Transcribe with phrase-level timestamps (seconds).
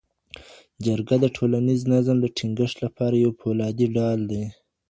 [0.85, 4.43] جرګه د ټولنیز نظم د ټینګښت لپاره یو فولادي ډال دی